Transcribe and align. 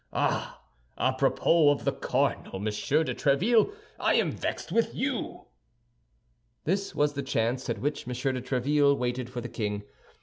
Ah! 0.13 0.63
à 0.97 1.15
propos 1.15 1.69
of 1.71 1.85
the 1.85 1.91
cardinal, 1.91 2.59
Monsieur 2.59 3.03
de 3.03 3.13
Tréville, 3.13 3.71
I 3.99 4.15
am 4.15 4.31
vexed 4.31 4.71
with 4.71 4.95
you!" 4.95 5.45
This 6.63 6.95
was 6.95 7.13
the 7.13 7.21
chance 7.21 7.69
at 7.69 7.77
which 7.77 8.07
M. 8.07 8.13
de 8.33 8.41
Tréville 8.41 8.97
waited 8.97 9.29
for 9.29 9.41
the 9.41 9.47
king. 9.49 9.83